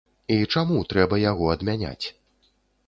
[0.35, 2.05] І чаму трэба яго адмяняць?